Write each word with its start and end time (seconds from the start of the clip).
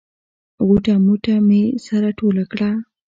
غوټه 0.65 0.93
موټه 1.05 1.35
مې 1.47 1.63
سره 1.85 2.07
ټوله 2.19 2.43
کړه. 2.51 2.69